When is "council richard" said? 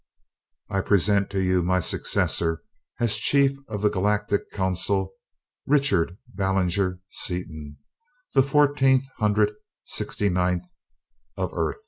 4.49-6.17